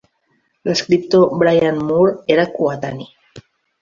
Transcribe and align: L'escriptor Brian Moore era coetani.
L'escriptor 0.69 1.27
Brian 1.43 1.79
Moore 1.91 2.15
era 2.37 2.47
coetani. 2.57 3.07